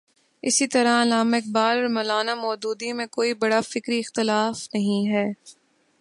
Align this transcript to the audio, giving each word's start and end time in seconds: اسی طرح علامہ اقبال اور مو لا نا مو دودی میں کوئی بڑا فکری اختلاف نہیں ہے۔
اسی 0.43 0.67
طرح 0.67 1.01
علامہ 1.01 1.35
اقبال 1.35 1.75
اور 1.77 1.87
مو 1.87 2.01
لا 2.01 2.19
نا 2.23 2.35
مو 2.35 2.55
دودی 2.55 2.91
میں 2.93 3.05
کوئی 3.07 3.33
بڑا 3.33 3.59
فکری 3.61 3.99
اختلاف 3.99 4.67
نہیں 4.73 5.01
ہے۔ 5.13 5.25